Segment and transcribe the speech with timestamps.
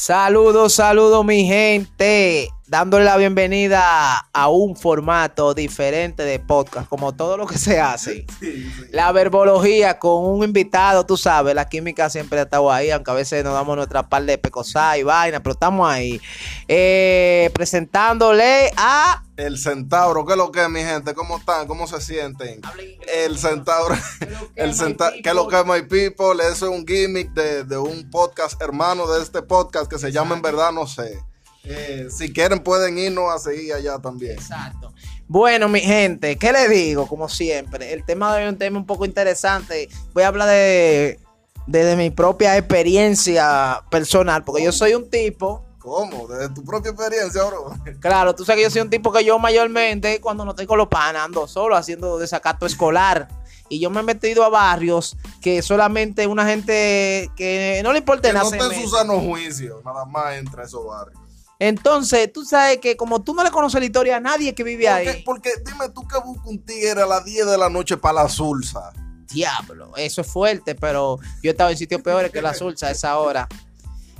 [0.00, 2.48] Saludos, saludos mi gente.
[2.68, 8.24] Dándole la bienvenida a un formato diferente de podcast, como todo lo que se hace.
[8.92, 13.14] La verbología con un invitado, tú sabes, la química siempre ha estado ahí, aunque a
[13.14, 16.20] veces nos damos nuestra par de pecosá y vaina, pero estamos ahí.
[16.68, 21.14] Eh, presentándole a El centauro, ¿qué es lo que es, mi gente?
[21.14, 21.68] ¿Cómo están?
[21.68, 22.60] ¿Cómo se sienten?
[23.06, 23.94] El centauro,
[24.56, 26.42] el centauro, ¿qué es lo que es, my people?
[26.42, 30.34] Eso es un gimmick de, de un podcast hermano de este podcast que se llama
[30.34, 31.22] En Verdad No Sé.
[31.62, 34.32] Eh, si quieren pueden irnos a seguir allá también.
[34.32, 34.92] Exacto.
[35.28, 37.06] Bueno, mi gente, ¿qué le digo?
[37.06, 39.88] Como siempre, el tema de hoy es un tema un poco interesante.
[40.14, 41.20] Voy a hablar de,
[41.68, 46.28] de, de mi propia experiencia personal, porque yo soy un tipo, ¿Cómo?
[46.28, 47.72] Desde tu propia experiencia, bro.
[48.00, 50.78] claro, tú sabes que yo soy un tipo que yo mayormente cuando no estoy con
[50.78, 53.28] los panas ando solo haciendo desacato escolar.
[53.70, 58.32] Y yo me he metido a barrios que solamente una gente que no le importa
[58.32, 58.44] nada.
[58.44, 58.82] no está en mete.
[58.82, 61.20] su sano juicio, nada más entra a esos barrios.
[61.58, 64.86] Entonces, tú sabes que como tú no le conoces la historia a nadie que vive
[64.86, 65.22] Porque, ahí.
[65.24, 68.28] porque dime tú que buscas un tigre a las 10 de la noche para la
[68.28, 68.92] Zulsa.
[69.30, 73.18] Diablo, eso es fuerte, pero yo estaba en sitios peores que la Sulsa a esa
[73.18, 73.46] hora.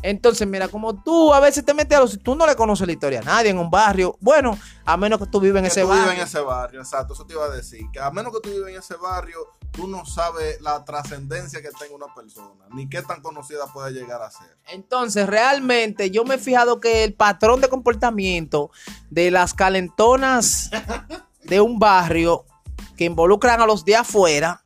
[0.02, 2.18] Entonces, mira, como tú a veces te metes a los...
[2.22, 4.16] Tú no le conoces la historia a nadie en un barrio.
[4.20, 6.04] Bueno, a menos que tú vives en que ese tú barrio.
[6.04, 8.50] vives en ese barrio, exacto, eso te iba a decir, que a menos que tú
[8.50, 9.38] vives en ese barrio,
[9.72, 14.22] tú no sabes la trascendencia que tenga una persona, ni qué tan conocida puede llegar
[14.22, 14.56] a ser.
[14.68, 18.70] Entonces, realmente yo me he fijado que el patrón de comportamiento
[19.10, 20.70] de las calentonas
[21.42, 22.44] de un barrio
[22.96, 24.64] que involucran a los de afuera,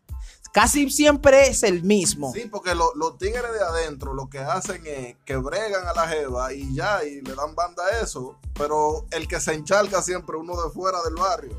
[0.53, 2.33] casi siempre es el mismo.
[2.33, 6.07] Sí, porque lo- los tigres de adentro lo que hacen es que bregan a la
[6.09, 10.37] jeva y ya, y le dan banda a eso, pero el que se encharca siempre
[10.37, 11.59] uno de fuera del barrio.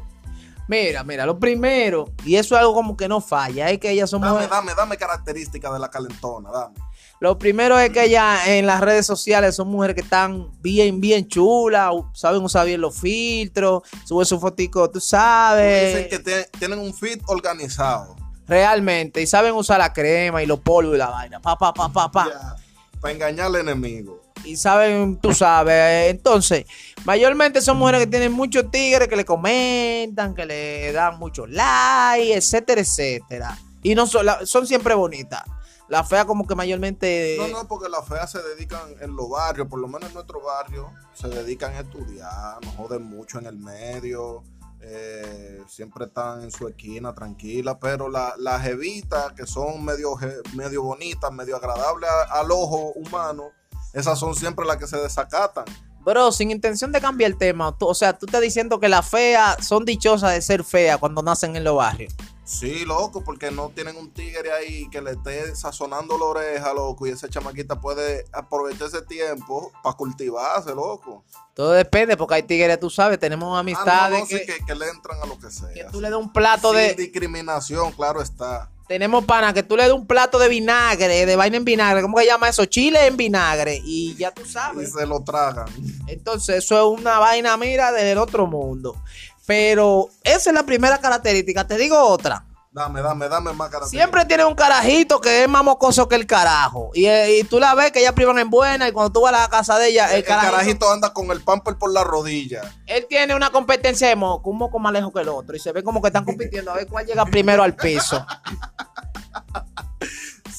[0.67, 4.09] Mira, mira, lo primero, y eso es algo como que no falla, es que ellas
[4.09, 6.75] son Dame, mujeres- dame, dame características de la calentona, dame.
[7.19, 11.27] Lo primero es que ellas en las redes sociales son mujeres que están bien, bien
[11.27, 15.95] chulas, saben usar bien los filtros, suben su fotico, tú sabes.
[15.95, 18.15] Dicen que te- tienen un fit organizado.
[18.47, 21.89] Realmente, y saben usar la crema y los polvos y la vaina, pa, pa, pa,
[21.91, 22.55] pa, pa.
[22.99, 24.21] Para engañar al enemigo.
[24.45, 26.09] Y saben, tú sabes.
[26.11, 26.65] Entonces,
[27.05, 32.33] mayormente son mujeres que tienen muchos tigres que le comentan, que le dan muchos likes,
[32.35, 33.57] etcétera, etcétera.
[33.81, 35.43] Y no son, la- son siempre bonitas.
[35.89, 37.35] La fea como que mayormente...
[37.37, 40.41] No, no, porque las feas se dedican en los barrios, por lo menos en nuestro
[40.41, 44.43] barrio, se dedican a estudiar, no joden mucho en el medio,
[44.85, 50.15] eh, siempre están en su esquina tranquila, pero la- las jevitas que son medio,
[50.53, 53.51] medio bonitas, medio agradables al ojo humano,
[53.93, 55.65] esas son siempre las que se desacatan.
[56.01, 59.65] Bro, sin intención de cambiar el tema, o sea, tú estás diciendo que las feas
[59.65, 62.13] son dichosas de ser feas cuando nacen en los barrios.
[62.45, 67.07] Sí, loco, porque no tienen un tigre ahí que le esté sazonando la oreja, loco,
[67.07, 71.23] y esa chamaquita puede aprovechar ese tiempo para cultivarse, loco.
[71.53, 74.89] Todo depende, porque hay tigres, tú sabes, tenemos Ah, no, amistades no, sí, que, le
[74.89, 75.69] entran a lo que sea.
[75.73, 76.93] que tú le das un plato Sin de...
[76.95, 78.69] discriminación, claro está.
[78.89, 82.17] Tenemos pana que tú le das un plato de vinagre, de vaina en vinagre, ¿cómo
[82.17, 82.65] que llama eso?
[82.65, 84.91] Chile en vinagre, y ya tú Y sabes.
[84.91, 85.67] se lo tragan.
[86.07, 88.97] Entonces, eso es una vaina, mira, del otro mundo.
[89.45, 91.67] Pero esa es la primera característica.
[91.67, 92.45] Te digo otra.
[92.71, 93.91] Dame, dame, dame más características.
[93.91, 96.89] Siempre tiene un carajito que es más mocoso que el carajo.
[96.95, 99.31] Y, eh, y tú la ves que ella privan en buena y cuando tú vas
[99.33, 102.03] a la casa de ella, el, El, carajito, carajito anda con el pamper por la
[102.03, 102.61] rodilla.
[102.87, 105.55] él tiene una competencia de moco, un moco más lejos que el otro.
[105.55, 108.25] Y se ve como que están compitiendo a ver cuál llega primero al piso.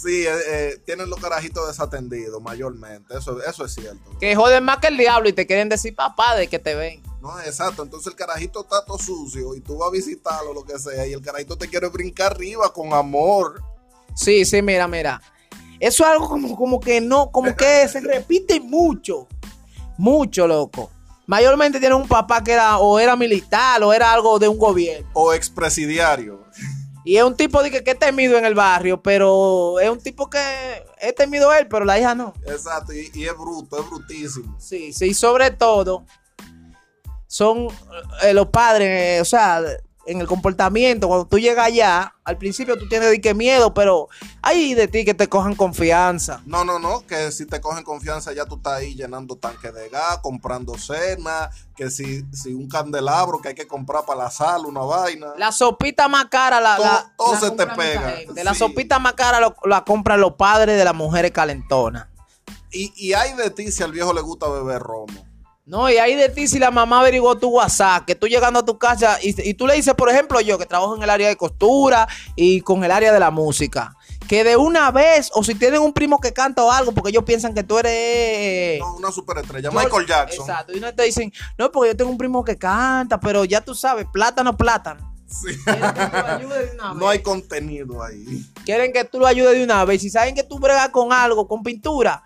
[0.04, 3.16] Sí, eh, eh, tienen los carajitos desatendidos mayormente.
[3.16, 4.18] Eso, eso es cierto.
[4.20, 7.02] Que joden más que el diablo y te quieren decir papá de que te ven.
[7.22, 7.82] No, exacto.
[7.82, 11.14] Entonces el carajito está todo sucio y tú vas a visitarlo, lo que sea, y
[11.14, 13.62] el carajito te quiere brincar arriba con amor.
[14.14, 15.22] Sí, sí, mira, mira.
[15.80, 19.26] Eso es algo como, como que no, como que se repite mucho.
[19.96, 20.90] Mucho, loco.
[21.26, 25.08] Mayormente tiene un papá que era o era militar o era algo de un gobierno.
[25.14, 26.43] O expresidiario.
[27.04, 30.00] Y es un tipo de que, que es temido en el barrio, pero es un
[30.00, 30.38] tipo que
[31.00, 32.32] es temido él, pero la hija no.
[32.46, 32.92] Exacto.
[32.92, 34.56] Y, y es bruto, es brutísimo.
[34.58, 36.04] Sí, sí, sobre todo
[37.26, 37.68] son
[38.22, 39.60] eh, los padres, eh, o sea,
[40.06, 44.08] en el comportamiento, cuando tú llegas allá, al principio tú tienes de que miedo, pero
[44.42, 46.42] hay de ti que te cojan confianza.
[46.46, 49.88] No, no, no, que si te cogen confianza ya tú estás ahí llenando tanque de
[49.88, 54.66] gas, comprando cena, que si, si un candelabro que hay que comprar para la sala,
[54.68, 55.28] una vaina.
[55.38, 58.44] La sopita más cara la, Todo- la- todo la se te pega, gente.
[58.44, 62.08] La sopita más cara lo- la compran los padres de las mujeres calentonas.
[62.70, 65.24] Y, y hay de ti si al viejo le gusta beber romo.
[65.66, 68.64] No, y ahí de ti si la mamá averiguó tu WhatsApp, que tú llegando a
[68.64, 71.28] tu casa y, y tú le dices, por ejemplo, yo que trabajo en el área
[71.28, 72.06] de costura
[72.36, 73.96] y con el área de la música.
[74.28, 77.24] que de una vez, o si tienen un primo que canta o algo, porque ellos
[77.24, 78.78] piensan que tú eres...
[78.80, 80.40] No, una superestrella, Michael Jackson.
[80.48, 83.62] Exacto, y no te dicen, no, porque yo tengo un primo que canta, pero ya
[83.62, 85.14] tú sabes, plátano, plátano.
[85.26, 85.56] Sí.
[85.64, 87.24] Quieren que tú lo ayudes de una No hay vez.
[87.24, 88.44] contenido ahí.
[88.64, 90.02] Quieren que tú lo ayudes de una vez.
[90.02, 92.22] Si saben que tú bregas con algo, con pintura,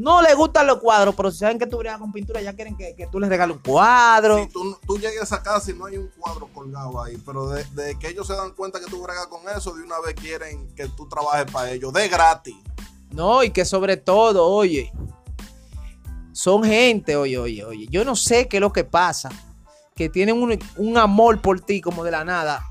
[0.00, 2.74] no les gustan los cuadros, pero si saben que tú bregas con pintura, ya quieren
[2.74, 4.38] que, que tú les regales un cuadro.
[4.38, 7.64] Si tú, tú llegues a casa y no hay un cuadro colgado ahí, pero de,
[7.74, 10.74] de que ellos se dan cuenta que tú bregas con eso, de una vez quieren
[10.74, 12.56] que tú trabajes para ellos, de gratis.
[13.10, 14.90] No, y que sobre todo, oye,
[16.32, 17.86] son gente, oye, oye, oye.
[17.90, 19.28] Yo no sé qué es lo que pasa,
[19.94, 22.64] que tienen un, un amor por ti como de la nada.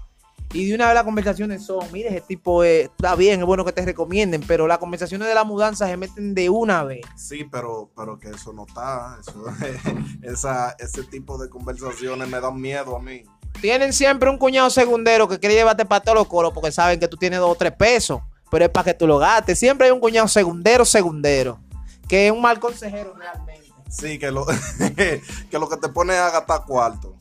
[0.51, 3.63] Y de una vez las conversaciones son, mire, ese tipo eh, está bien, es bueno
[3.63, 7.01] que te recomienden, pero las conversaciones de la mudanza se meten de una vez.
[7.15, 9.19] Sí, pero, pero que eso no está.
[9.21, 9.43] Eso,
[10.23, 13.23] esa, ese tipo de conversaciones me dan miedo a mí.
[13.61, 17.07] Tienen siempre un cuñado segundero que quiere llevarte para todos los coros porque saben que
[17.07, 19.59] tú tienes dos o tres pesos, pero es para que tú lo gastes.
[19.59, 21.59] Siempre hay un cuñado segundero, segundero,
[22.07, 23.69] que es un mal consejero realmente.
[23.89, 24.45] Sí, que lo
[24.95, 27.18] que, lo que te pone a gastar cuarto.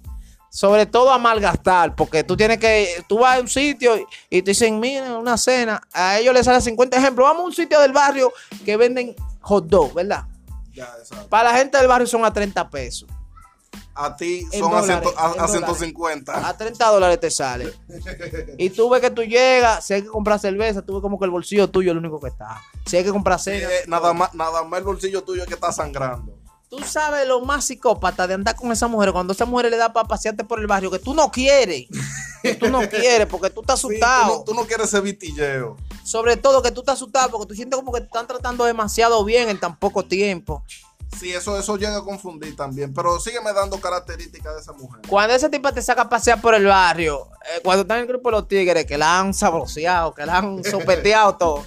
[0.51, 3.97] Sobre todo a malgastar, porque tú tienes que, tú vas a un sitio
[4.31, 7.27] y- te dicen, mira, una cena, a ellos les sale 50 ejemplos.
[7.29, 8.33] Vamos a un sitio del barrio
[8.65, 10.25] que venden hot dog, ¿verdad?
[10.73, 11.29] Ya, exacto.
[11.29, 13.09] Para la gente del barrio son a 30 pesos.
[13.95, 15.51] A ti En son a, ciento- a- a dólares.
[15.51, 16.49] 150.
[16.49, 17.73] A 30 dólares te sale.
[18.57, 21.25] Y tú ves que tú llegas, si hay que comprar cerveza, tú ves como que
[21.25, 22.61] el bolsillo tuyo es el único que está.
[22.87, 23.69] Si hay que comprar cena.
[23.69, 26.38] eh, nada, más, nada más el bolsillo tuyo es que está sangrando.
[26.69, 29.93] Tú sabes lo más psicópata de andar con esa mujer cuando esa mujer le da
[29.93, 31.87] para pasearte por el barrio que tú no quieres.
[32.43, 34.39] Que tú no quieres porque tú estás Sí, tú, asustado.
[34.39, 35.77] no, tú no quieres ese vitilleo.
[36.05, 39.25] Sobre todo que tú estás asustado porque tú sientes como que te están tratando demasiado
[39.25, 40.63] bien en tan poco tiempo.
[41.19, 42.93] Sí, eso, eso llega a confundir también.
[42.93, 45.01] Pero sígueme dando características de esa mujer.
[45.09, 48.07] Cuando ese tipo te saca a pasear por el barrio, eh, cuando está en el
[48.07, 51.65] grupo de los tigres que la han sabroseado, que la han sopeteado todo,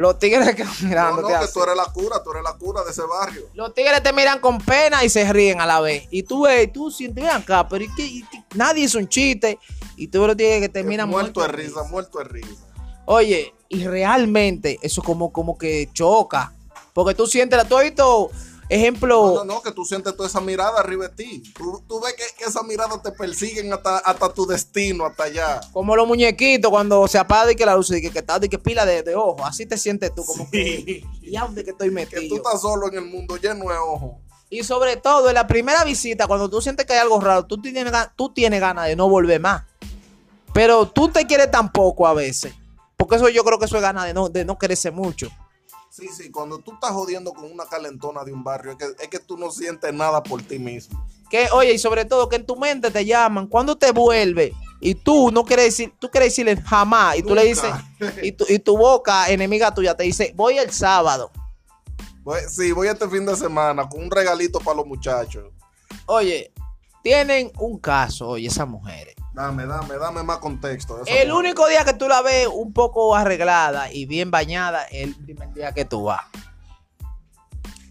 [0.00, 2.82] los tigres que No, mirándote no, que tú eres la cura, tú eres la cura
[2.82, 3.42] de ese barrio.
[3.52, 6.08] Los tigres te miran con pena y se ríen a la vez.
[6.10, 7.84] Y tú ves, tú sientes, acá, pero.
[7.84, 8.24] ¿Y qué?
[8.54, 9.58] nadie hizo un chiste.
[9.96, 12.66] Y tú los tigres que te miran muerto de muertos risa, muerto de risa.
[13.04, 16.54] Oye, y realmente eso como, como que choca.
[16.94, 18.30] Porque tú sientes, tú has visto,
[18.70, 21.42] ejemplo, No, no, no, que tú sientes toda esa mirada arriba de ti.
[21.56, 25.60] Tú, tú ves que, que esa mirada te persiguen hasta, hasta tu destino, hasta allá.
[25.72, 28.48] como los muñequitos cuando se apaga y que la luz y que, que está y
[28.48, 29.44] que pila de, de ojo.
[29.44, 32.22] Así te sientes tú, como que, ¿y a dónde que estoy Que metido?
[32.28, 34.12] tú estás solo en el mundo lleno de ojos.
[34.48, 37.60] Y sobre todo, en la primera visita, cuando tú sientes que hay algo raro, tú
[37.60, 39.62] tienes, tú tienes ganas de no volver más.
[40.52, 42.52] Pero tú te quieres tan poco a veces.
[42.96, 45.28] Porque eso yo creo que eso es ganas de no, de no quererse mucho.
[45.90, 49.08] Sí, sí, cuando tú estás jodiendo con una calentona de un barrio, es que, es
[49.08, 51.04] que tú no sientes nada por ti mismo.
[51.28, 54.94] Que, oye, y sobre todo que en tu mente te llaman, cuando te vuelve y
[54.94, 57.72] tú no quieres decir, tú quieres decirle jamás, y tú le dices,
[58.22, 61.30] y tu, y tu boca enemiga tuya te dice, voy el sábado.
[62.22, 65.52] Voy- sí, voy este fin de semana con un regalito para los muchachos.
[66.06, 66.52] Oye,
[67.02, 69.14] tienen un caso, oye, esas mujeres.
[69.32, 71.02] Dame, dame, dame más contexto.
[71.06, 75.14] El único día que tú la ves un poco arreglada y bien bañada es el
[75.14, 76.22] primer día que tú vas.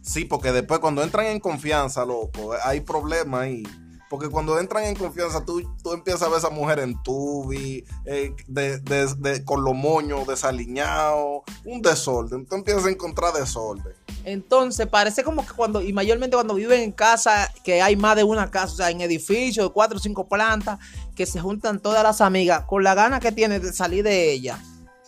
[0.02, 3.64] Sí, porque después cuando entran en confianza, loco, hay problemas ahí.
[4.10, 7.86] Porque cuando entran en confianza, tú, tú empiezas a ver a esa mujer en tubi,
[8.06, 12.44] eh, de, de- de- con los moños desaliñados, un desorden.
[12.48, 13.94] Tú empiezas a encontrar desorden.
[14.26, 18.24] Entonces, parece como que cuando, y mayormente cuando viven en casa, que hay más de
[18.24, 20.80] una casa, o sea, en edificios de cuatro o cinco plantas,
[21.20, 24.58] que se juntan todas las amigas con la gana que tienen de salir de ella.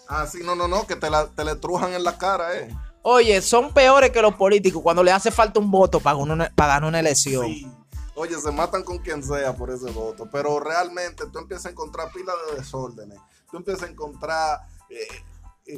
[0.09, 2.67] Ah, sí, no, no, no, que te, la, te le trujan en la cara, eh.
[3.01, 6.73] Oye, son peores que los políticos cuando le hace falta un voto para, una- para
[6.73, 7.45] ganar una elección.
[7.45, 7.65] Sí.
[8.15, 12.11] Oye, se matan con quien sea por ese voto, pero realmente tú empiezas a encontrar
[12.11, 13.17] pilas de desórdenes.
[13.49, 15.07] Tú empiezas a encontrar eh,
[15.67, 15.77] eh,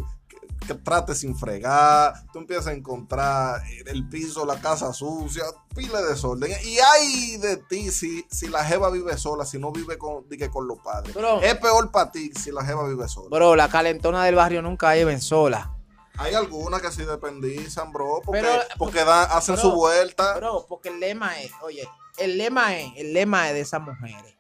[0.64, 5.44] que, que trate sin fregar, tú empiezas a encontrar el piso, la casa sucia,
[5.76, 6.52] pila de desorden.
[6.64, 10.50] Y hay de ti si, si la jeva vive sola, si no vive con, que
[10.50, 11.14] con los padres.
[11.14, 11.42] Bro.
[11.42, 13.30] Es peor para ti si la jeva vive sola.
[13.30, 15.72] Bro, la calentona del barrio nunca viven sola.
[16.18, 20.36] Hay algunas que sí dependizan, bro, porque, Pero- porque dan- hacen Bro, su vuelta.
[20.36, 21.88] Bro, porque el lema es, oye,
[22.20, 24.34] el lema es, el lema es de esas mujeres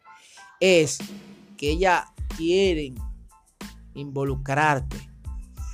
[0.59, 0.99] es
[1.57, 2.05] que ellas
[2.37, 2.95] quieren
[3.95, 5.09] involucrarte.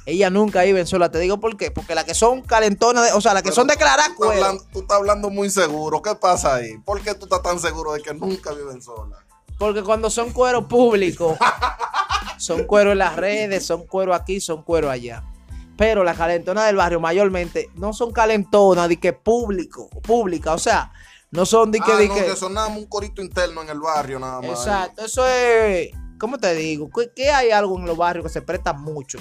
[0.10, 1.10] Ellas nunca viven sola.
[1.12, 1.72] Te digo por qué.
[1.72, 4.68] Porque las que son calentonas, de- o sea, las que Pero son declaradas tú estás
[4.72, 6.02] Tú estás hablando muy seguro.
[6.02, 6.78] ¿Qué pasa ahí?
[6.80, 9.20] ¿Por qué tú estás tan seguro de que nunca viven solas?
[9.58, 11.38] Porque cuando son cuero público,
[12.38, 15.24] son cuero en las redes, son cuero aquí, son cuero allá.
[15.78, 20.92] Pero las calentonas del barrio mayormente no son calentonas de que público, pública, o sea,
[21.32, 23.62] no son de que, ah, de no, que- que son nada más un corito interno
[23.62, 24.50] en el barrio, nada más.
[24.60, 25.90] Exacto, eso es,
[26.20, 26.90] ¿cómo te digo?
[26.94, 29.20] ¿Qué, qué hay algo en los barrios que se presta mucho?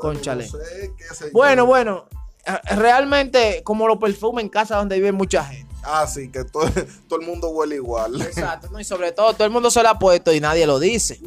[0.00, 0.48] Conchale.
[0.50, 1.30] no sé.
[1.32, 2.06] Bueno, bueno,
[2.44, 5.74] eh, realmente como los perfumes en casa donde vive mucha gente.
[5.82, 6.68] Ah, sí, que todo,
[7.08, 8.20] todo el mundo huele igual.
[8.20, 8.80] Exacto, ¿no?
[8.80, 11.20] y sobre todo todo el mundo se lo ha puesto y nadie lo dice.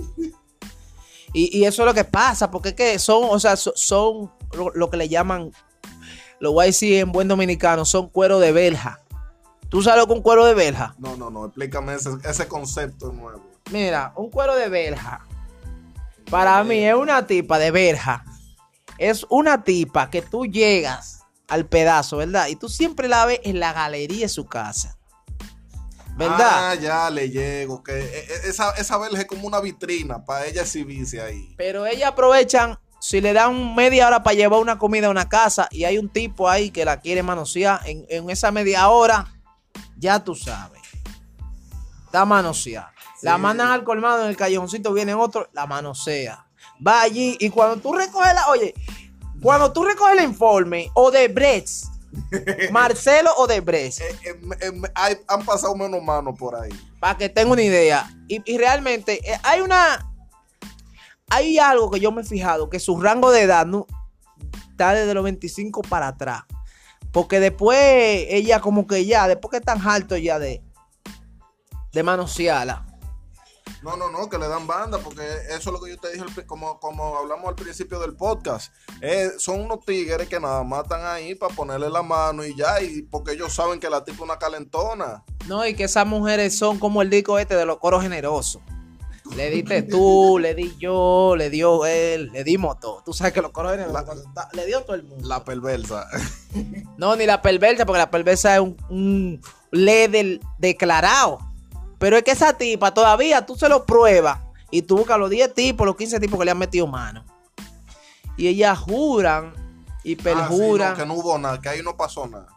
[1.34, 4.32] Y, y eso es lo que pasa, porque es que son, o sea, so- son
[4.54, 5.52] lo, lo que le llaman,
[6.40, 9.00] lo voy a decir en buen dominicano, son cuero de verja.
[9.70, 10.96] ¿Tú sabes lo que es un cuero de verja?
[10.98, 13.42] No, no, no, explícame ese, ese concepto nuevo.
[13.72, 15.24] Mira, un cuero de verja,
[16.32, 18.26] para mí es una tipa de verja.
[19.00, 22.48] Es una tipa que tú llegas al pedazo, ¿verdad?
[22.48, 24.98] Y tú siempre la ves en la galería de su casa.
[26.16, 26.72] ¿Verdad?
[26.72, 27.82] Ah, ya le llego.
[27.82, 31.56] Que e- e- esa, esa verja es como una vitrina para ella exhibirse ahí.
[31.58, 35.70] Pero ellas aprovechan, si le dan media hora para llevar una comida a una casa
[35.72, 39.34] y hay un tipo ahí que la quiere manosear, en, en esa media hora,
[39.98, 40.82] ya tú sabes.
[42.04, 42.94] Está manoseada.
[43.22, 46.49] La mandan al colmado en el callejoncito, viene otro, la manosea.
[46.86, 48.74] Va allí y cuando tú recoges la, oye,
[49.42, 51.86] cuando tú recoges el informe o de Brecht,
[52.72, 54.72] Marcelo o de Brecht, Eh, eh,
[55.10, 56.72] eh, han pasado menos manos por ahí.
[57.00, 58.10] para que tenga una idea.
[58.28, 60.06] Y, y realmente hay una.
[61.32, 63.86] Hay algo que yo me he fijado, que su rango de edad no,
[64.72, 66.44] está desde los 25 para atrás.
[67.12, 67.78] Porque después
[68.30, 70.64] ella como que ya, después que están altos ya de,
[71.92, 72.86] de manosearla.
[73.84, 76.26] No, no, no, que le dan banda, porque eso es lo que yo te dije,
[76.46, 78.74] como, como hablamos al principio del podcast.
[79.02, 82.82] Eh, son unos tigres que nada más están ahí para ponerle la mano y ya,
[82.82, 85.24] y porque ellos saben que la tipa es una calentona.
[85.48, 88.62] No, y que esas mujeres son como el disco este de los coros generosos.
[89.36, 93.04] Le diste tú, le di yo, le dio él, le dimos todo.
[93.06, 95.28] Tú sabes que los coros generosos, La- le dio todo el mundo.
[95.28, 96.08] La perversa.
[96.98, 101.40] No, ni la perversa, porque la perversa es un, un líder declarado.
[102.00, 104.40] Pero es que esa tipa todavía tú se lo pruebas
[104.72, 107.24] y tú buscas los 10 tipos, los 15 tipos que le han metido mano.
[108.38, 109.54] Y ellas juran
[110.04, 110.92] y Ah, sí, perjuran.
[110.92, 112.48] no, que no hubo nada, que ahí no pasó nada.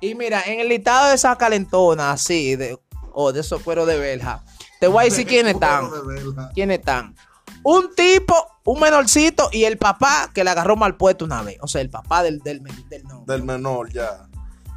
[0.00, 2.78] Y mira, en el listado de esas calentonas así, de,
[3.12, 4.44] o de esos cueros de verja,
[4.80, 5.90] te voy a decir quiénes están.
[5.90, 6.48] De.
[6.52, 7.14] ¿Quiénes están?
[7.62, 11.56] Un tipo, un menorcito y el papá que le agarró mal puesto una vez.
[11.62, 13.24] O sea, el papá del, del, del novio.
[13.26, 14.28] Del menor, ya.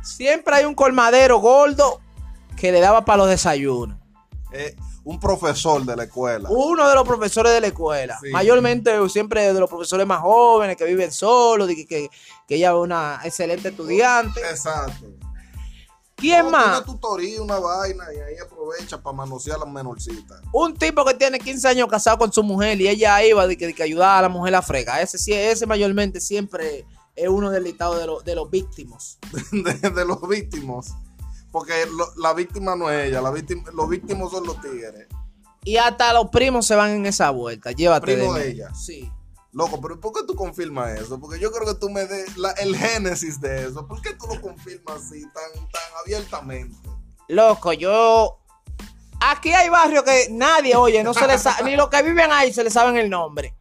[0.01, 1.99] Siempre hay un colmadero gordo
[2.55, 3.96] que le daba para los desayunos.
[4.57, 6.49] Eh, un profesor de la escuela.
[6.49, 8.17] Uno de los profesores de la escuela.
[8.21, 8.29] Sí.
[8.31, 12.09] Mayormente, siempre de los profesores más jóvenes que viven solos, que, que,
[12.47, 14.39] que ella es una excelente estudiante.
[14.41, 15.05] Exacto.
[16.15, 16.65] ¿Quién No, más?
[16.79, 20.41] Una tutoría, una vaina, y ahí aprovecha para manosear a las menorcitas.
[20.51, 23.67] Un tipo que tiene 15 años casado con su mujer y ella iba de que,
[23.67, 24.99] de que ayudaba a la mujer a fregar.
[25.01, 26.85] Ese, sí- ese mayormente siempre
[27.15, 29.19] es uno del listado de, los de los víctimos.
[29.51, 30.87] de, de los víctimos.
[31.57, 35.07] Porque lo- la víctima no es ella, la víctima, los víctimos son los tigres.
[35.63, 37.71] Y hasta los primos se van en esa vuelta.
[37.71, 38.71] Llévate Primo de ella.
[38.75, 39.11] Sí.
[39.53, 41.19] Loco, pero ¿por qué tú confirmas eso?
[41.19, 43.87] Porque yo creo que tú me des la- el génesis de eso.
[43.87, 46.77] ¿Por qué tú lo confirmas así, tan, tan abiertamente?
[47.27, 48.37] Loco, yo.
[49.19, 52.53] Aquí hay barrios que nadie, oye, no se les sa- ni los que viven ahí
[52.53, 53.55] se les saben el nombre.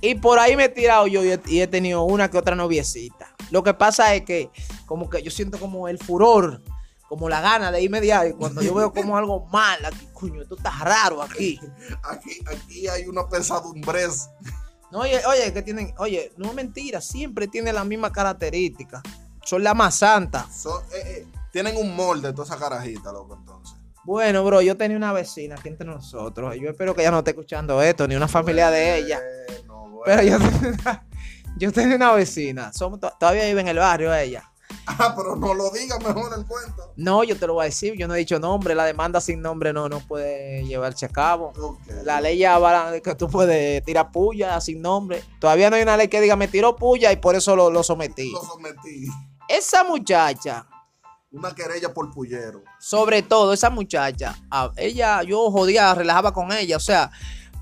[0.00, 2.56] Y por ahí me he tirado yo y he, y he tenido una que otra
[2.56, 3.34] noviecita.
[3.50, 4.50] Lo que pasa es que,
[4.86, 6.62] como que yo siento como el furor,
[7.08, 8.32] como la gana de irme de ahí.
[8.32, 11.60] Cuando yo veo como algo mal aquí, coño, esto está raro aquí.
[12.10, 14.28] Aquí, aquí hay una pesadumbrez.
[14.90, 19.02] No, oye, oye, que tienen, oye, no es mentira, siempre tienen la misma característica.
[19.44, 20.46] Son la más santa.
[20.52, 23.76] Son- eh, eh, tienen un molde toda esa carajita, loco, entonces.
[24.04, 26.54] Bueno, bro, yo tenía una vecina aquí entre nosotros.
[26.60, 29.20] Yo espero que ella no esté escuchando esto, ni una familia de ella.
[29.66, 30.00] Bueno.
[30.04, 31.06] Pero yo tenía una,
[31.56, 32.72] yo tenía una vecina.
[32.72, 34.50] Somos, to- todavía vive en el barrio ella.
[34.86, 36.92] Ah, pero no lo diga mejor el cuento.
[36.96, 37.94] No, yo te lo voy a decir.
[37.96, 38.74] Yo no he dicho nombre.
[38.74, 41.52] La demanda sin nombre no, no puede llevarse a cabo.
[42.04, 45.22] La ley ya va que tú puedes tirar puya sin nombre.
[45.40, 47.82] Todavía no hay una ley que diga me tiró puya y por eso lo, lo
[47.82, 48.30] sometí.
[48.32, 49.06] Lo sometí.
[49.48, 50.66] Esa muchacha,
[51.32, 52.62] Una querella por pullero.
[52.78, 54.36] sobre todo esa muchacha,
[54.76, 56.76] ella, yo jodía, relajaba con ella.
[56.76, 57.10] O sea,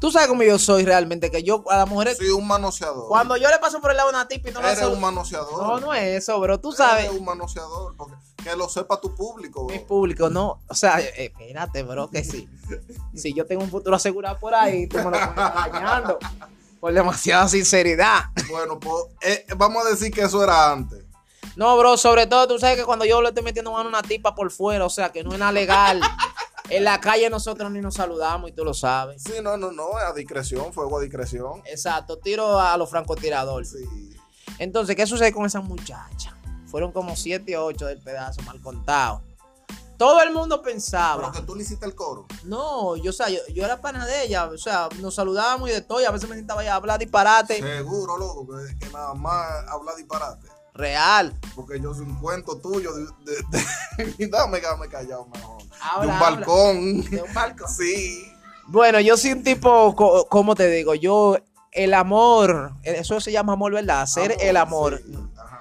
[0.03, 3.07] tú sabes cómo yo soy realmente, que yo a las mujeres, Sí, un manoseador.
[3.07, 5.63] cuando yo le paso por el lado a una tipa y no Eres un manoseador.
[5.65, 6.59] No, no es eso, bro.
[6.59, 7.05] Tú sabes.
[7.05, 7.95] Eres un manoseador.
[7.97, 9.77] Porque, que lo sepa tu público, bro.
[9.77, 10.61] Mi público, no.
[10.67, 12.49] O sea, eh, espérate, bro, que sí.
[13.15, 15.37] Si yo tengo un futuro asegurado por ahí, tú me lo estás
[15.71, 16.19] dañando.
[16.81, 18.25] Por demasiada sinceridad.
[18.51, 21.05] Bueno, pues eh, vamos a decir que eso era antes.
[21.55, 24.03] No, bro, sobre todo tú sabes que cuando yo le estoy metiendo mano a una
[24.03, 26.01] tipa por fuera, o sea, que no es nada legal.
[26.73, 29.23] En la calle nosotros ni nos saludamos y tú lo sabes.
[29.23, 31.61] Sí, no, no, no, a discreción, fuego a discreción.
[31.67, 33.73] Exacto, tiro a los francotiradores.
[33.73, 34.17] Sí.
[34.59, 36.35] Entonces, ¿qué sucede con esa muchacha?
[36.67, 39.21] Fueron como 7 o 8 del pedazo, mal contado.
[39.99, 41.31] todo el mundo pensaba.
[41.31, 42.27] Pero que tú le hiciste el coro.
[42.45, 45.73] No, yo, o sea, yo, yo era pana de ella, o sea, nos saludábamos y
[45.73, 47.61] de todo, y a veces me sentaba a hablar disparate.
[47.61, 50.49] Seguro, loco, que, que nada más habla disparate.
[50.75, 51.39] Real.
[51.55, 55.59] Porque yo soy un cuento tuyo de, de, de- dame, dame callado mejor.
[55.63, 55.67] De
[56.07, 56.19] un habla.
[56.19, 57.11] balcón.
[57.11, 57.69] De un balcón.
[57.69, 58.25] Sí.
[58.69, 60.95] Bueno, yo soy un tipo, co- ¿cómo te digo?
[60.95, 61.37] Yo,
[61.73, 64.03] el amor, eso se llama amor, ¿verdad?
[64.03, 65.03] Hacer el amor.
[65.05, 65.61] sí, ajá,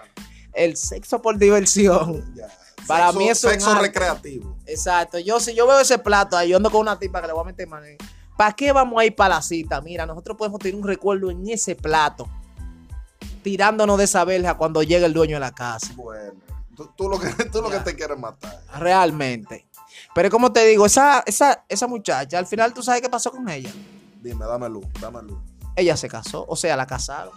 [0.53, 2.34] El sexo por diversión.
[2.36, 2.48] ya.
[2.88, 3.82] Para Sexo- mí es un Sexo arte.
[3.88, 4.58] recreativo.
[4.65, 5.20] Exacto.
[5.20, 7.41] Yo, si yo veo ese plato ahí, yo ando con una tipa que le voy
[7.41, 7.86] a meter mano.
[7.86, 7.98] ahí.
[8.38, 9.82] ¿Para qué vamos a ir para la cita?
[9.82, 12.27] Mira, nosotros podemos tener un recuerdo en ese plato.
[13.43, 15.93] Tirándonos de esa verja cuando llegue el dueño de la casa.
[15.95, 16.39] Bueno,
[16.75, 18.62] tú, tú lo que, tú lo que te quieres matar.
[18.77, 19.67] Realmente.
[20.13, 23.48] Pero como te digo, esa, esa, esa muchacha, al final tú sabes qué pasó con
[23.50, 23.71] ella.
[24.21, 25.39] Dime, dame luz, dame luz.
[25.75, 27.33] Ella se casó, o sea, la casaron.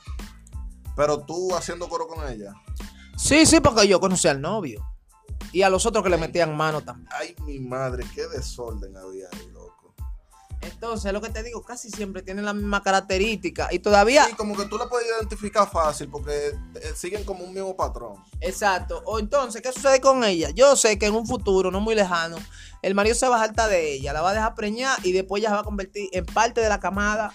[0.97, 2.53] Pero tú haciendo coro con ella.
[3.17, 4.85] Sí, sí, porque yo conocí al novio.
[5.53, 7.09] Y a los otros que le metían mano también.
[7.13, 9.55] Ay, mi madre, qué desorden había ahí.
[10.61, 13.69] Entonces, lo que te digo, casi siempre tienen la misma característica.
[13.73, 17.53] Y todavía, Sí, como que tú la puedes identificar fácil porque eh, siguen como un
[17.53, 18.23] mismo patrón.
[18.41, 19.03] exacto.
[19.07, 20.51] O entonces, ¿qué sucede con ella?
[20.51, 22.37] Yo sé que en un futuro, no muy lejano,
[22.83, 25.41] el marido se va a hartar de ella, la va a dejar preñar y después
[25.41, 27.33] ella se va a convertir en parte de la camada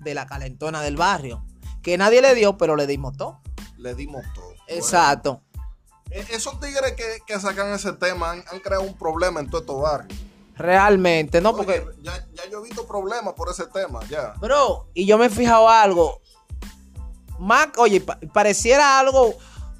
[0.00, 1.44] de la calentona del barrio.
[1.82, 3.40] Que nadie le dio, pero le dimos todo.
[3.78, 4.54] Le dimos todo.
[4.68, 5.42] Exacto.
[5.54, 5.62] Bueno,
[6.10, 9.60] eh, esos tigres que, que sacan ese tema han, han creado un problema en todo
[9.62, 10.18] estos barrios.
[10.62, 11.50] Realmente, ¿no?
[11.50, 14.32] Oye, Porque, ya, ya yo he visto problemas por ese tema, ya.
[14.40, 16.20] bro, y yo me he fijado algo.
[17.40, 19.34] Más, oye, pa- pareciera algo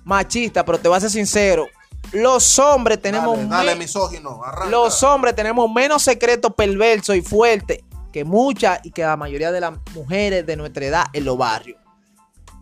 [0.04, 1.66] machista, pero te voy a ser sincero.
[2.10, 4.68] Los hombres tenemos dale, misógino, arranca.
[4.70, 7.78] los hombres tenemos menos secretos perversos y fuertes
[8.12, 11.80] que muchas y que la mayoría de las mujeres de nuestra edad en los barrios.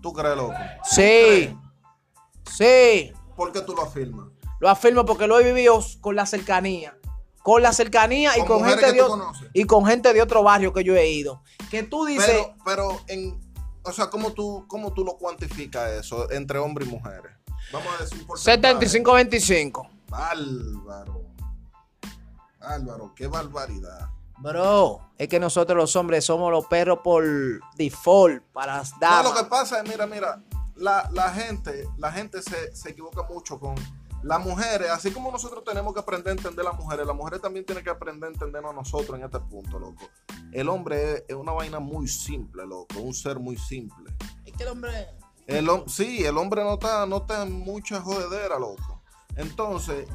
[0.02, 0.54] ¿Tú crees, loco?
[0.84, 1.56] Sí,
[2.50, 4.26] sí, ¿Por qué tú lo afirmas?
[4.60, 6.94] lo afirmo porque lo he vivido con la cercanía.
[7.42, 9.48] Con la cercanía y Con gente de tú o- conoces.
[9.54, 11.42] y con gente de otro barrio que yo he ido.
[11.70, 13.40] Que tú dices, Pero, pero en,
[13.82, 17.32] o sea, ¿cómo tú, cómo tú lo cuantificas eso entre hombres y mujeres?
[17.72, 18.74] Vamos a decir porcentaje.
[19.02, 19.88] 75-25.
[20.08, 21.22] Bárbaro.
[22.60, 24.08] Bárbaro, qué barbaridad.
[24.38, 27.24] Bro, es que nosotros los hombres somos los perros por
[27.76, 29.24] default para las No, damas.
[29.24, 30.42] lo que pasa es, mira, mira,
[30.76, 33.74] la, la gente, la gente se, se equivoca mucho con
[34.22, 37.40] las mujeres, así como nosotros tenemos que aprender a entender a las mujeres, las mujeres
[37.40, 40.08] también tienen que aprender a entendernos a nosotros en este punto, loco.
[40.52, 44.14] El hombre es, una vaina muy simple, loco, un ser muy simple.
[44.44, 45.08] Es que el hombre...
[45.46, 49.02] El, sí, el hombre no está, no está en mucha jodedera, loco.
[49.36, 50.06] Entonces,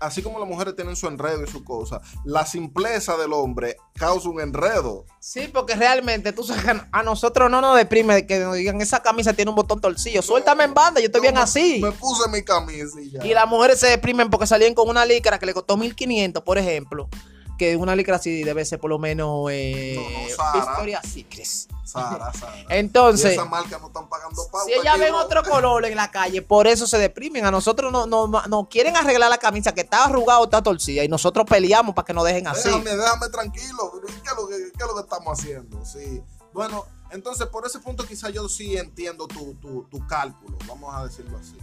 [0.00, 4.28] así como las mujeres tienen su enredo y su cosa, la simpleza del hombre causa
[4.28, 5.04] un enredo.
[5.20, 9.32] Sí, porque realmente tú sabes a nosotros no nos deprime que nos digan esa camisa
[9.32, 10.22] tiene un botón torcido.
[10.22, 11.80] Suéltame en banda, yo estoy bien me- así.
[11.82, 13.24] Me puse mi camisa y ya.
[13.26, 16.58] Y las mujeres se deprimen porque salían con una licra que le costó 1500, por
[16.58, 17.08] ejemplo.
[17.56, 21.46] Que una licra así debe ser por lo menos eh, No, no, Secret.
[21.84, 22.54] Sara, Sara.
[22.68, 24.66] Entonces, y esa marca no están pagando pauta.
[24.66, 25.18] si ellas ven ¿no?
[25.18, 27.44] otro color en la calle, por eso se deprimen.
[27.44, 31.04] A nosotros no, no, no quieren arreglar la camisa que está arrugada o está torcida.
[31.04, 32.68] Y nosotros peleamos para que nos dejen así.
[32.68, 33.92] Déjame, déjame tranquilo.
[34.04, 35.84] ¿Qué es, lo que, qué es lo que estamos haciendo?
[35.84, 36.22] Sí.
[36.52, 40.56] Bueno, entonces por ese punto quizá yo sí entiendo tu, tu, tu cálculo.
[40.66, 41.58] Vamos a decirlo así.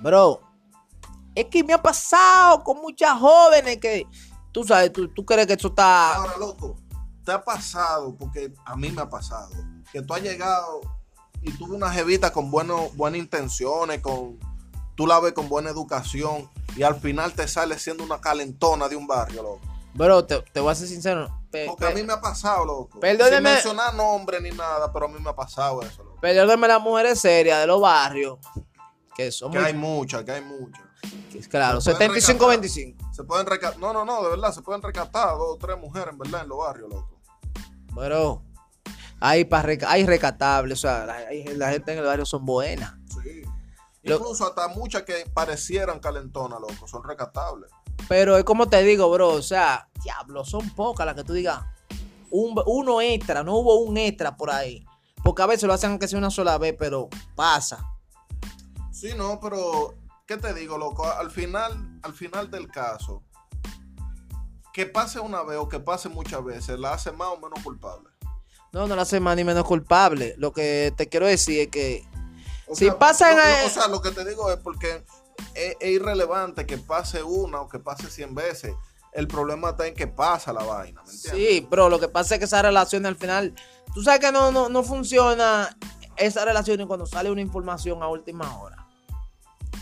[0.00, 0.40] Bro,
[1.34, 4.06] es que me ha pasado con muchas jóvenes que,
[4.52, 6.16] tú sabes, tú, tú crees que eso está...
[6.16, 6.76] Ahora, loco,
[7.26, 9.50] te ha pasado, porque a mí me ha pasado,
[9.92, 10.80] que tú has llegado
[11.42, 14.38] y tuve una jevita con bueno, buenas intenciones, con
[14.94, 18.96] tú la ves con buena educación y al final te sale siendo una calentona de
[18.96, 19.60] un barrio, loco.
[19.94, 21.28] Bro, te, te voy a ser sincero.
[21.50, 23.00] pe- Porque a mí me ha pasado, loco.
[23.00, 23.36] Perdóneme.
[23.36, 26.20] Sin mencionar nombre ni nada, pero a mí me ha pasado eso, loco.
[26.20, 28.38] Perdóname las mujeres serias de los barrios.
[29.16, 30.82] Que son Que muy- hay muchas, que hay muchas.
[31.48, 33.14] Claro, se pueden 75-25.
[33.14, 36.08] Se pueden recatar, no, no, no, de verdad, se pueden recatar dos o tres mujeres,
[36.12, 37.15] en verdad, en los barrios, loco.
[37.96, 38.42] Bro,
[39.20, 40.78] hay, pa reca- hay recatables.
[40.78, 42.94] O sea, la, gente en el barrio son buenas.
[43.22, 43.42] Sí.
[44.02, 47.70] Lo- Incluso hasta muchas que parecieran calentonas, loco, son recatables.
[48.08, 49.30] Pero es como te digo, bro.
[49.30, 51.64] O sea, diablo, son pocas las que tú digas.
[52.30, 54.84] Un, uno extra, no hubo un extra por ahí.
[55.24, 57.84] Porque a veces lo hacen que sea una sola vez, pero pasa.
[58.92, 59.94] Sí, no, pero
[60.26, 61.04] ¿qué te digo, loco?
[61.10, 63.22] Al final, al final del caso,
[64.76, 68.10] que pase una vez o que pase muchas veces, la hace más o menos culpable.
[68.72, 70.34] No, no la hace más ni menos culpable.
[70.36, 72.04] Lo que te quiero decir es que
[72.68, 74.58] O Si sea, pasa en lo- el- lo- O sea, lo que te digo es
[74.58, 75.02] porque
[75.54, 78.74] es, es irrelevante que pase una o que pase 100 veces.
[79.12, 81.48] El problema está en que pasa la vaina, ¿me entiendes?
[81.48, 83.54] Sí, bro, lo que pasa es que esa relación al final,
[83.94, 85.74] tú sabes que no, no, no funciona
[86.18, 88.85] esa relación cuando sale una información a última hora.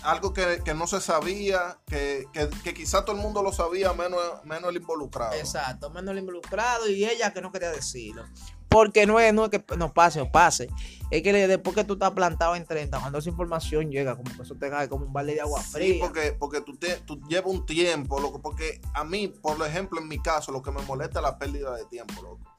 [0.05, 3.93] Algo que, que no se sabía, que, que, que quizá todo el mundo lo sabía,
[3.95, 5.33] menos, menos el involucrado.
[5.35, 8.25] Exacto, menos el involucrado y ella que no quería decirlo.
[8.69, 10.69] Porque no es, no es que no pase o pase.
[11.11, 14.43] Es que después que tú estás plantado en 30, cuando esa información llega, como que
[14.43, 15.97] eso te cae como un balde de agua Sí, fría.
[16.01, 18.40] porque, porque tú, te, tú llevas un tiempo, loco.
[18.43, 21.73] Porque a mí, por ejemplo, en mi caso, lo que me molesta es la pérdida
[21.77, 22.54] de tiempo, loco.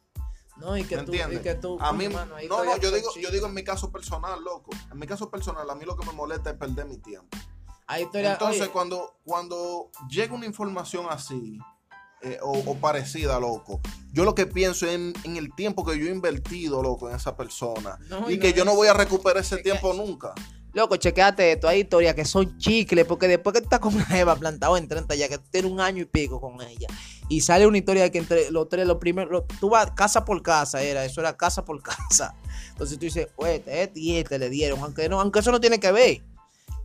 [0.58, 1.40] No, y que ¿Me tú, entiendes?
[1.40, 3.92] y que tú, A mí, ahí no, no, yo digo, yo digo en mi caso
[3.92, 4.72] personal, loco.
[4.92, 7.38] En mi caso personal, a mí lo que me molesta es perder mi tiempo.
[7.88, 11.60] Ahí Entonces, oye, cuando, cuando llega una información así,
[12.22, 13.80] eh, o, o parecida, loco,
[14.12, 17.16] yo lo que pienso es en, en el tiempo que yo he invertido, loco, en
[17.16, 18.00] esa persona.
[18.10, 20.34] No, y que yo no voy a recuperar ese tiempo nunca.
[20.74, 21.70] Loco, chequeate esto.
[21.70, 24.88] Hay historias que son chicles, porque después que tú estás con una jeva plantado en
[24.88, 26.88] 30 ya, que tú tienes un año y pico con ella,
[27.30, 30.26] y sale una historia de que entre los tres, los primeros, los- tú vas casa
[30.26, 32.36] por casa, era, eso era casa por casa.
[32.70, 35.60] Entonces tú dices, oye, este, este y este le dieron, aunque no, aunque eso no
[35.60, 36.24] tiene que ver.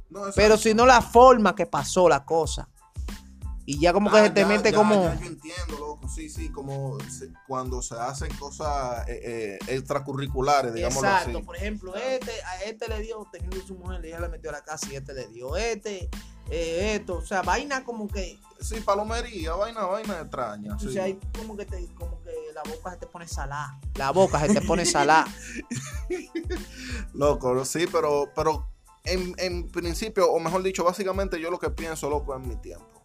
[0.09, 2.69] No, Pero si no la forma que pasó la cosa.
[3.67, 4.95] Y ya como que Ah, se te ya, mete ya, como.
[5.05, 6.09] ya yo entiendo, loco.
[6.09, 6.99] Sí, sí, como
[7.47, 11.43] cuando se hacen cosas eh, eh, extracurriculares, Exacto, así.
[11.45, 14.63] por ejemplo, este, a este le dio, teniendo su mujer, ella le metió a la
[14.65, 16.09] casa y este le dio, este,
[16.51, 20.75] eh, esto, o sea, vaina como que, Sí, palomería, vaina, vaina extraña.
[20.77, 20.93] o sí.
[20.93, 24.39] sea, hay como que te, como que la boca se te pone salada, la boca
[24.41, 25.27] se te pone salada.
[27.15, 28.67] Loco, sí, pero, pero
[29.05, 33.03] en, en principio, o mejor dicho, básicamente yo lo que pienso, loco, es mi tiempo.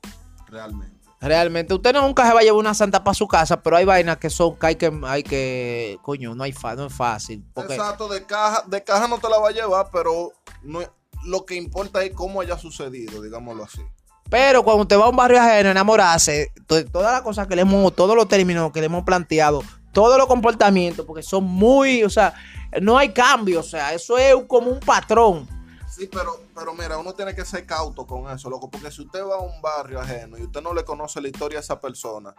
[0.48, 0.96] Realmente.
[1.22, 3.86] Realmente, usted no nunca se va a llevar una santa para su casa, pero hay
[3.86, 7.44] vainas que son, que hay que, hay que, coño, no hay fa- no es fácil.
[7.54, 10.82] Porque, Exacto, de caja, de caja no te la va a llevar, pero no,
[11.26, 13.82] lo que importa es cómo haya sucedido, digámoslo así.
[14.30, 17.56] Pero cuando usted va a un barrio ajeno a enamorarse, to- todas las cosas que
[17.56, 19.62] le hemos, todos los términos que le hemos planteado,
[19.92, 22.34] todos los comportamientos, porque son muy, o sea,
[22.82, 25.48] no hay cambio, o sea, eso es como un patrón.
[25.90, 29.24] Sí, pero, pero mira, uno tiene que ser cauto con eso, loco, porque si usted
[29.24, 32.34] va a un barrio ajeno y usted no le conoce la historia a esa persona,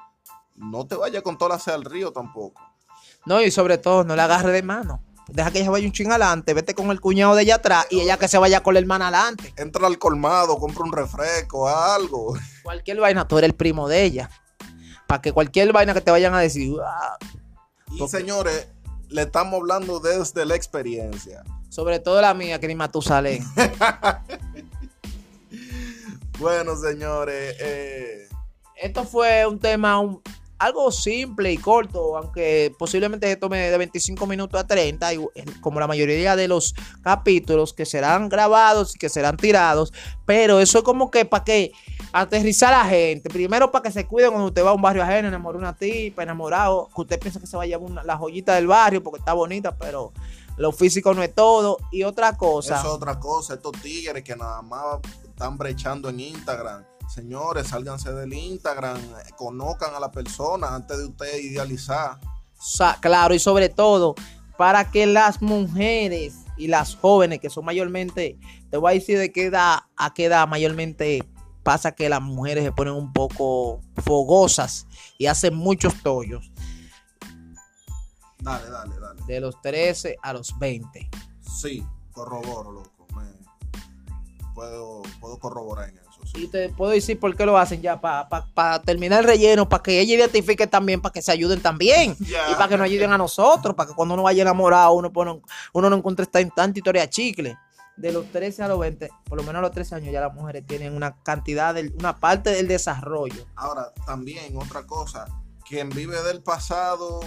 [0.57, 2.61] no te vaya con toda la sea al río tampoco.
[3.25, 5.01] No, y sobre todo, no le agarre de mano.
[5.29, 8.01] Deja que ella vaya un ching adelante, vete con el cuñado de ella atrás y
[8.01, 9.53] ella que se vaya con la hermana adelante.
[9.57, 12.37] Entra al colmado, compra un refresco, algo.
[12.63, 14.31] Cualquier vaina, tú eres el primo de ella.
[15.09, 17.17] Para que cualquier vaina que te vayan a decir, "Ah",
[17.93, 18.67] Y Porque- señores,
[19.09, 21.43] le estamos hablando desde la experiencia.
[21.69, 23.45] sobre todo la mía, que ni Matusalén.
[26.39, 28.29] Bueno, señores, eh,
[28.77, 30.21] Esto fue un tema un-
[30.59, 35.21] algo simple y corto, aunque posiblemente se tome de 25 minutos a 30, y-
[35.61, 39.93] como la mayoría de los capítulos que serán grabados y que serán tirados,
[40.25, 41.73] pero eso es como que para que
[42.13, 45.03] aterrizar a la gente, primero para que se cuiden cuando usted va a un barrio
[45.03, 48.17] ajeno, enamora una tipa, enamorado, que usted piensa que se va a llevar una- la
[48.17, 50.13] joyita del barrio porque está bonita, pero
[50.57, 52.77] lo físico no es todo, y otra cosa.
[52.79, 53.55] eso es otra cosa.
[53.55, 56.83] Estos tigres que nada más están brechando en Instagram.
[57.09, 59.01] Señores, sálganse del Instagram,
[59.37, 62.19] conozcan a la persona antes de usted idealizar.
[63.01, 64.15] Claro, y sobre todo
[64.59, 68.39] para que las mujeres y las jóvenes, que son mayormente,
[68.71, 71.23] te voy a decir de qué edad a qué edad mayormente
[71.63, 74.87] pasa que las mujeres se ponen un poco fogosas
[75.19, 76.51] y hacen muchos tollos,
[78.39, 79.23] Dale, dale, dale.
[79.27, 81.11] de los 13 a los 20.
[81.41, 83.07] Sí, corroboro, loco.
[83.17, 86.06] me- puedo, puedo corroborar en eso.
[86.35, 90.01] Y te puedo decir por qué lo hacen ya, para terminar el relleno, para que
[90.01, 92.17] ella identifique también, para que se ayuden también.
[92.21, 95.41] Y para que nos ayuden a nosotros, para que cuando uno vaya enamorado, uno, pone-
[95.73, 97.57] uno no encuentre tanta historia chicle.
[97.97, 100.35] De los 13 a los 20, por lo menos a los 13 años ya las
[100.35, 103.47] mujeres tienen una cantidad, de, una parte del desarrollo.
[103.55, 105.25] Ahora, también otra cosa,
[105.67, 107.21] quien vive del pasado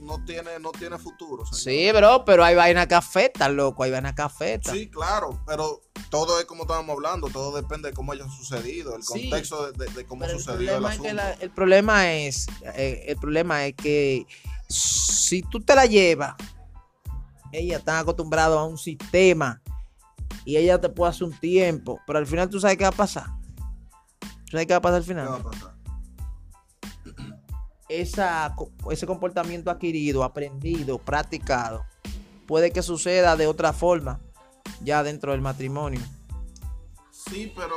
[0.00, 1.44] no tiene, no tiene futuro.
[1.46, 1.60] señor.
[1.60, 4.74] Sí, bro, pero hay vainas que afectan, loco, hay vainas que afectan.
[4.74, 5.80] Sí, claro, pero
[6.10, 9.28] todo es como estábamos hablando, todo depende de cómo haya sucedido, el Sí.
[9.28, 11.12] contexto de, de- de cómo el sucedió el es que asunto.
[11.14, 14.26] la- el problema es, eh, el problema es que
[14.68, 16.34] si tú te la llevas,
[17.52, 19.60] ella está acostumbrada a un sistema
[20.44, 22.92] y ella te puede hacer un tiempo, pero al final tú sabes qué va a
[22.92, 23.26] pasar.
[24.20, 25.28] ¿Tú sabes qué va a pasar al ¿Qué final?
[25.28, 25.74] va a pasar?
[27.88, 28.54] Esa,
[28.90, 31.84] ese comportamiento adquirido, aprendido, practicado,
[32.46, 34.20] puede que suceda de otra forma
[34.82, 36.00] ya dentro del matrimonio.
[37.10, 37.74] Sí, pero,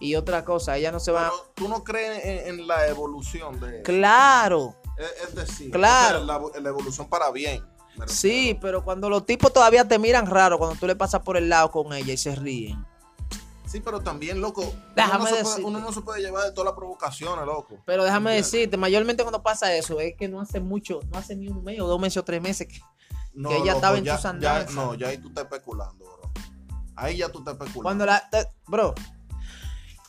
[0.00, 1.30] Y otra cosa, ella no se va...
[1.30, 6.22] pero tú no crees en, en la evolución de Claro, es, es decir, Claro.
[6.22, 7.62] o sea, la, la evolución para bien.
[8.06, 11.48] sí, pero cuando los tipos todavía te miran raro, cuando tú le pasas por el
[11.48, 12.84] lado con ella y se ríen.
[13.68, 15.64] Sí, pero también, loco, uno Déjame no, se puede, decirte.
[15.64, 17.76] uno no se puede llevar de todas las provocaciones, loco.
[17.84, 18.52] Pero déjame ¿Entiendes?
[18.52, 21.78] decirte, mayormente cuando pasa eso, es que no hace mucho, no hace ni un mes
[21.80, 22.80] o dos meses o tres meses que
[23.34, 24.74] No, que ella loco, estaba en ya, tus andanzas.
[24.74, 26.30] No, ya ahí tú estás especulando, bro.
[26.96, 27.82] Ahí ya tú te especulas.
[27.82, 28.28] Cuando la.
[28.30, 28.94] te- bro.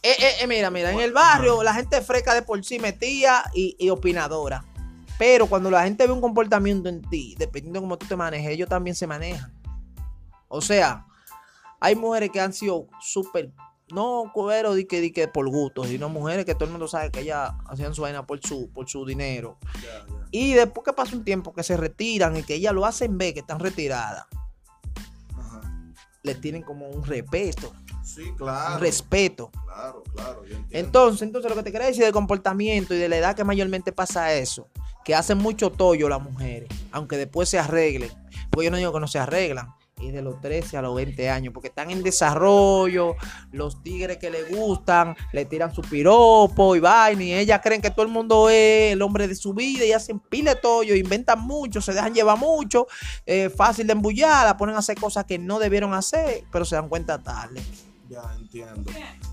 [0.01, 3.43] Eh, eh, eh, mira, mira, en el barrio la gente fresca de por sí metía
[3.53, 4.63] y, y opinadora.
[5.17, 8.51] Pero cuando la gente ve un comportamiento en ti, dependiendo de cómo tú te manejes,
[8.51, 9.53] ellos también se manejan.
[10.47, 11.05] O sea,
[11.79, 13.51] hay mujeres que han sido súper,
[13.91, 17.09] no cuero di que, di que por gusto, sino mujeres que todo el mundo sabe
[17.11, 19.57] que ellas hacían su vaina por su, por su dinero.
[20.31, 23.33] Y después que pasa un tiempo que se retiran y que ellas lo hacen ver
[23.33, 24.25] que están retiradas,
[25.37, 25.61] Ajá.
[26.23, 28.75] les tienen como un respeto, Sí, claro.
[28.75, 29.51] un respeto.
[29.65, 30.57] Claro, claro, yo.
[30.71, 33.91] Entonces, entonces lo que te quería decir del comportamiento y de la edad que mayormente
[33.91, 34.67] pasa eso,
[35.05, 38.11] que hacen mucho tollo las mujeres, aunque después se arreglen,
[38.51, 41.29] porque yo no digo que no se arreglan, y de los 13 a los 20
[41.29, 43.15] años, porque están en desarrollo,
[43.51, 47.91] los tigres que le gustan, le tiran su piropo y vaina, y ellas creen que
[47.91, 50.57] todo el mundo es el hombre de su vida y hacen pile
[50.95, 52.87] inventan mucho, se dejan llevar mucho,
[53.25, 56.75] eh, fácil de embullar, la ponen a hacer cosas que no debieron hacer, pero se
[56.75, 57.61] dan cuenta tarde.
[58.09, 58.91] Ya entiendo.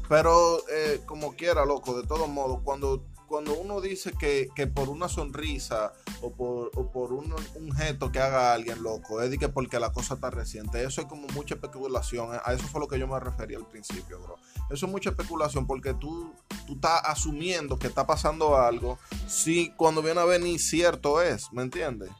[0.08, 4.88] Pero eh, como quiera, loco, de todos modos, cuando, cuando uno dice que, que por
[4.88, 9.38] una sonrisa o por, o por un, un gesto que haga alguien, loco, es de
[9.38, 12.30] que porque la cosa está reciente, eso es como mucha especulación.
[12.44, 14.36] A eso fue lo que yo me refería al principio, bro.
[14.70, 16.32] Eso es mucha especulación porque tú,
[16.66, 21.52] tú estás asumiendo que está pasando algo, si cuando viene a ver ni cierto es,
[21.52, 22.10] ¿me entiendes?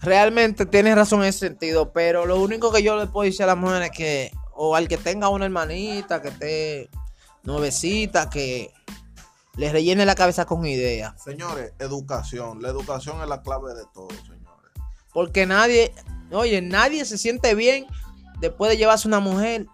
[0.00, 3.46] Realmente tienes razón en ese sentido, pero lo único que yo le puedo decir a
[3.46, 6.90] las mujeres es que, o al que tenga una hermanita, que esté
[7.42, 8.72] nuevecita, que
[9.58, 11.20] le rellene la cabeza con ideas.
[11.20, 12.62] Señores, educación.
[12.62, 14.70] La educación es la clave de todo, señores.
[15.12, 15.92] Porque nadie,
[16.30, 17.86] oye, nadie se siente bien
[18.40, 19.66] después de llevarse una mujer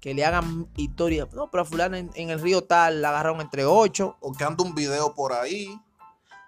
[0.00, 1.28] que le hagan historia.
[1.32, 4.16] No, pero a fulana en, en el río tal la agarraron entre ocho.
[4.20, 5.68] O que anda un video por ahí.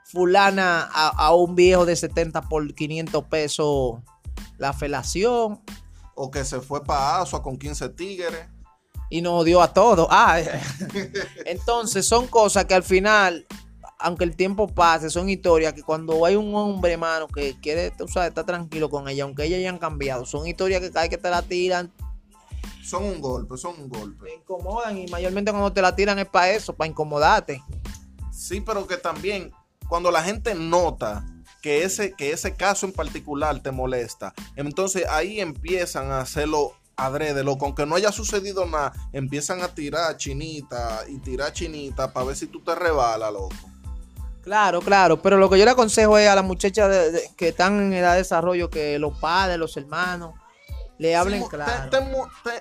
[0.05, 4.01] Fulana a, a un viejo de 70 por 500 pesos
[4.59, 5.63] la felación.
[6.17, 8.49] O que se fue para Asua con 15 tigres.
[9.11, 10.07] Y nos odió a todos.
[10.11, 10.41] Ah,
[11.45, 13.47] entonces son cosas que al final,
[13.99, 18.09] aunque el tiempo pase, son historias que cuando hay un hombre, hermano, que quiere tú
[18.09, 21.19] sabes, estar tranquilo con ella, aunque ella hayan cambiado, son historias que cada vez que
[21.19, 21.93] te la tiran,
[22.83, 24.35] Son un golpe, son un te golpe.
[24.35, 27.63] incomodan y mayormente cuando te la tiran es para eso, para incomodarte.
[28.33, 29.53] Sí, pero que también
[29.89, 31.25] cuando la gente nota
[31.61, 36.73] que ese, que ese caso en particular te molesta, entonces ahí empiezan a hacerlo
[37.07, 42.27] adrede, loco, aunque no haya sucedido nada, empiezan a tirar chinita y tirar chinita para
[42.27, 43.55] ver si tú te rebalas, loco.
[44.43, 47.49] Claro, claro, pero lo que yo le aconsejo es a las muchachas de- de- que
[47.49, 50.35] están en edad de desarrollo que los padres, los hermanos,
[50.99, 51.91] le hablen Sí, claro.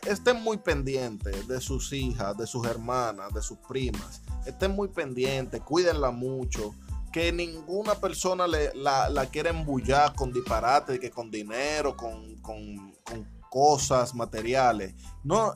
[0.06, 4.22] estén muy pendientes de sus hijas, de sus hermanas, de sus primas.
[4.46, 6.74] Estén muy pendientes, cuídenla mucho.
[7.12, 12.94] Que ninguna persona le, la, la quiera embullar con disparate, que con dinero, con, con-
[13.04, 14.94] con cosas materiales.
[15.24, 15.56] No,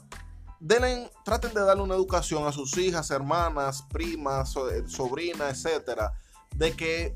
[0.60, 6.12] denle- traten de darle una educación a sus hijas, hermanas, primas, eh, sobrinas, etcétera,
[6.56, 7.16] de que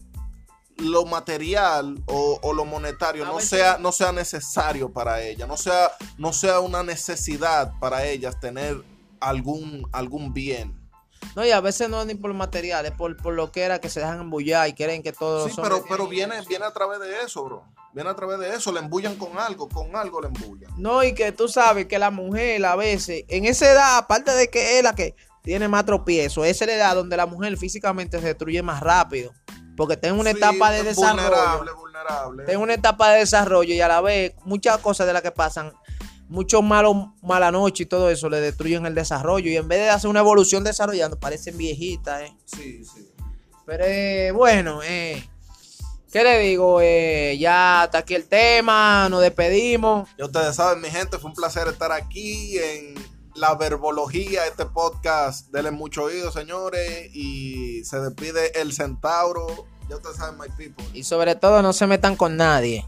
[0.77, 5.47] lo material o, o lo monetario A no veces- sea, no sea necesario para ella,
[5.47, 8.83] no sea, no sea una necesidad para ellas tener
[9.19, 10.76] algún, algún bien.
[11.35, 13.89] No, y a veces no es ni por materiales, por, por lo que era que
[13.89, 16.99] se dejan embullar y creen que todos Sí, los pero, pero viene, viene a través
[16.99, 17.63] de eso, bro.
[17.93, 20.71] Viene a través de eso, le embullan con algo, con algo le embullan.
[20.77, 24.49] No, y que tú sabes que la mujer a veces, en esa edad, aparte de
[24.49, 28.19] que es la que tiene más tropiezo, esa es la edad donde la mujer físicamente
[28.19, 29.31] se destruye más rápido.
[29.75, 30.89] Porque en una Sí, etapa de Vulnerable,
[31.29, 31.75] desarrollo.
[31.75, 32.43] vulnerable.
[32.43, 35.31] Está en una etapa de desarrollo y a la vez muchas cosas de las que
[35.31, 35.71] pasan,
[36.29, 39.49] muchos malos, mala noche y todo eso le destruyen el desarrollo.
[39.49, 42.33] Y en vez de hacer una evolución desarrollando, parecen viejitas, ¿eh?
[42.45, 43.07] Sí, sí.
[43.65, 45.27] Pero eh, bueno, eh,
[46.11, 46.79] ¿qué le digo?
[46.81, 50.07] Eh, ya está aquí el tema, nos despedimos.
[50.17, 52.95] Ya ustedes saben, mi gente, fue un placer estar aquí en
[53.35, 55.49] la verbología, este podcast.
[55.51, 57.13] Denle mucho oído, señores.
[57.13, 59.67] Y se despide el centauro.
[59.89, 60.85] Ya ustedes saben, my people.
[60.93, 62.85] Y sobre todo no se metan con nadie.